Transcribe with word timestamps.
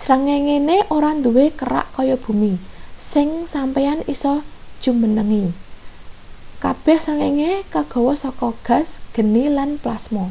srengengene 0.00 0.76
ora 0.96 1.10
duwe 1.24 1.44
kerak 1.58 1.86
kaya 1.94 2.16
bumi 2.24 2.52
sing 3.12 3.28
sampeyan 3.54 4.00
isa 4.14 4.34
jumenengi 4.82 5.44
kabeh 6.64 6.98
srengenge 7.04 7.50
kagawe 7.74 8.12
saka 8.24 8.48
gas 8.66 8.88
geni 9.14 9.44
lan 9.56 9.70
plasma 9.82 10.24